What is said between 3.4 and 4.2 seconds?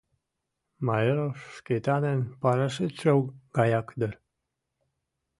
гаяк дыр.